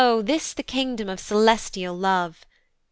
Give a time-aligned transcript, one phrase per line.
[0.23, 2.43] this the kingdom of celestial love!